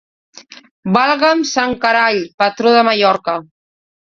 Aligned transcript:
Valga'm 0.95 1.45
sant 1.51 1.77
Carall, 1.83 2.25
patró 2.43 2.75
de 2.79 2.83
Mallorca! 2.89 3.41